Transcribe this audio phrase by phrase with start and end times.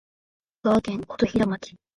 [0.63, 1.77] 香川県琴平町